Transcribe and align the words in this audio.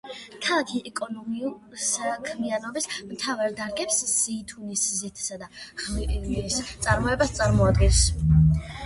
ქალაქის 0.43 0.85
ეკონომიკური 0.91 1.81
საქმიანობის 1.87 2.87
მთავარ 3.09 3.53
დარგებს 3.59 3.99
ზეითუნის 4.13 4.87
ზეთისა 5.03 5.37
და 5.43 5.51
ღვინის 5.83 6.59
წარმოება 6.87 7.29
წარმოადგენს. 7.43 8.01